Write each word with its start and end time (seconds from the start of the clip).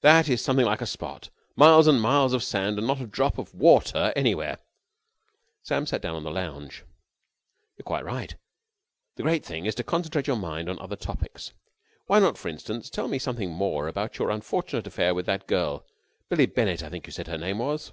That 0.00 0.28
is 0.28 0.42
something 0.42 0.66
like 0.66 0.80
a 0.80 0.86
spot! 0.86 1.30
Miles 1.54 1.86
and 1.86 2.00
miles 2.02 2.32
of 2.32 2.42
sand 2.42 2.78
and 2.78 2.86
not 2.88 3.00
a 3.00 3.06
drop 3.06 3.38
of 3.38 3.54
water 3.54 4.12
anywhere!" 4.16 4.58
Sam 5.62 5.86
sat 5.86 6.02
down 6.02 6.16
on 6.16 6.24
the 6.24 6.32
lounge. 6.32 6.82
"You're 7.76 7.84
quite 7.84 8.04
right. 8.04 8.34
The 9.14 9.22
great 9.22 9.44
thing 9.44 9.66
is 9.66 9.76
to 9.76 9.84
concentrate 9.84 10.26
your 10.26 10.34
mind 10.34 10.68
on 10.68 10.80
other 10.80 10.96
topics. 10.96 11.52
Why 12.06 12.18
not, 12.18 12.36
for 12.36 12.48
instance, 12.48 12.90
tell 12.90 13.06
me 13.06 13.20
some 13.20 13.36
more 13.50 13.86
about 13.86 14.18
your 14.18 14.30
unfortunate 14.30 14.88
affair 14.88 15.14
with 15.14 15.26
that 15.26 15.46
girl 15.46 15.86
Billie 16.28 16.46
Bennett 16.46 16.82
I 16.82 16.88
think 16.90 17.06
you 17.06 17.12
said 17.12 17.28
her 17.28 17.38
name 17.38 17.58
was." 17.60 17.92